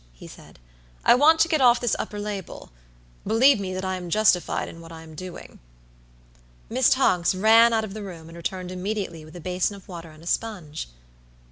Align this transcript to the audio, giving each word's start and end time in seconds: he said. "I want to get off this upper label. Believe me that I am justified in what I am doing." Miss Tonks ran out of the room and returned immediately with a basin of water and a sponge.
he 0.13 0.27
said. 0.27 0.57
"I 1.05 1.13
want 1.13 1.39
to 1.41 1.47
get 1.47 1.61
off 1.61 1.79
this 1.79 1.95
upper 1.99 2.17
label. 2.17 2.71
Believe 3.27 3.59
me 3.59 3.71
that 3.75 3.85
I 3.85 3.97
am 3.97 4.09
justified 4.09 4.67
in 4.67 4.81
what 4.81 4.91
I 4.91 5.03
am 5.03 5.13
doing." 5.13 5.59
Miss 6.71 6.89
Tonks 6.89 7.35
ran 7.35 7.71
out 7.71 7.83
of 7.83 7.93
the 7.93 8.01
room 8.01 8.27
and 8.27 8.35
returned 8.35 8.71
immediately 8.71 9.23
with 9.23 9.35
a 9.35 9.39
basin 9.39 9.75
of 9.75 9.87
water 9.87 10.09
and 10.09 10.23
a 10.23 10.25
sponge. 10.25 10.87